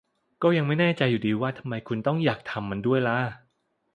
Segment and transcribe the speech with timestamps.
[0.43, 3.17] ก็ยังไม่แน่ใจอยู่ดีว่าทำไมคุณต้องอยากทำมันด้วยล่ะ